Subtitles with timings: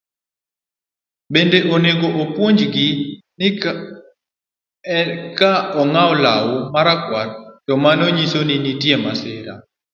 [1.33, 2.87] Bende onego opuonjgi
[3.39, 3.49] ni
[5.37, 7.27] ka ogaw law makwar
[7.65, 9.53] to mano nyiso ni nitie masira